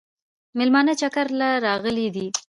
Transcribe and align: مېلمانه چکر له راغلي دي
مېلمانه 0.57 0.93
چکر 1.01 1.27
له 1.39 1.49
راغلي 1.65 2.07
دي 2.15 2.27